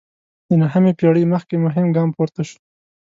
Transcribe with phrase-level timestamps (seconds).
[0.47, 2.57] د نهمې پېړۍ مخکې مهم ګام پورته شو.